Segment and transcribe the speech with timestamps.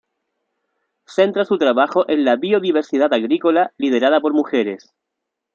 [1.05, 4.95] Centra su trabajo en la biodiversidad agrícola liderada por mujeres.